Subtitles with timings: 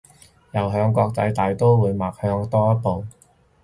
[0.53, 3.05] 又向國際大刀會邁向多一步